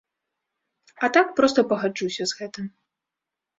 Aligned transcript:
А 1.07 1.09
так 1.17 1.27
проста 1.41 1.59
пагаджуся 1.73 2.23
з 2.35 2.43
гэтым. 2.43 2.65